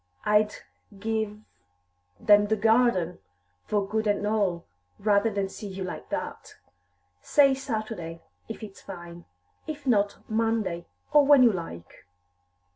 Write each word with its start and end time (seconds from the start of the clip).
"I'd 0.25 0.55
give 0.97 1.41
them 2.19 2.47
the 2.47 2.55
garden, 2.55 3.19
for 3.65 3.87
good 3.87 4.07
and 4.07 4.25
all, 4.25 4.65
rather 4.97 5.29
than 5.29 5.47
see 5.47 5.67
you 5.67 5.83
like 5.83 6.09
that. 6.09 6.55
Say 7.21 7.53
Saturday, 7.53 8.23
if 8.49 8.63
it's 8.63 8.81
fine; 8.81 9.25
if 9.67 9.85
not, 9.85 10.27
Monday, 10.27 10.87
or 11.13 11.27
when 11.27 11.43
you 11.43 11.51
like." 11.53 12.07